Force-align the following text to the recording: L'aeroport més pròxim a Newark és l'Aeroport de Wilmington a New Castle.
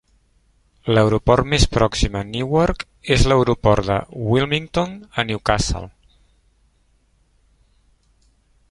L'aeroport 0.93 1.47
més 1.51 1.65
pròxim 1.75 2.17
a 2.21 2.23
Newark 2.29 2.81
és 3.17 3.27
l'Aeroport 3.33 3.89
de 3.91 3.99
Wilmington 4.31 4.97
a 5.25 5.29
New 5.29 5.45
Castle. 5.53 5.87